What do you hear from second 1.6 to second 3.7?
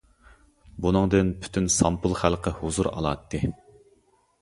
سامپۇل خەلقى ھۇزۇر ئالاتتى.